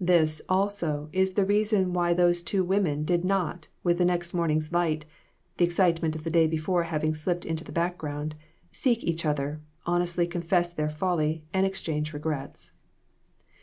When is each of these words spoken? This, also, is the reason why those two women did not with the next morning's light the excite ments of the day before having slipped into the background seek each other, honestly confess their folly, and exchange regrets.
This, 0.00 0.40
also, 0.48 1.10
is 1.12 1.34
the 1.34 1.44
reason 1.44 1.92
why 1.92 2.14
those 2.14 2.40
two 2.40 2.64
women 2.64 3.04
did 3.04 3.26
not 3.26 3.66
with 3.84 3.98
the 3.98 4.06
next 4.06 4.32
morning's 4.32 4.72
light 4.72 5.04
the 5.58 5.66
excite 5.66 6.00
ments 6.00 6.16
of 6.16 6.24
the 6.24 6.30
day 6.30 6.46
before 6.46 6.84
having 6.84 7.12
slipped 7.12 7.44
into 7.44 7.62
the 7.62 7.72
background 7.72 8.34
seek 8.72 9.04
each 9.04 9.26
other, 9.26 9.60
honestly 9.84 10.26
confess 10.26 10.70
their 10.72 10.88
folly, 10.88 11.44
and 11.52 11.66
exchange 11.66 12.14
regrets. 12.14 12.72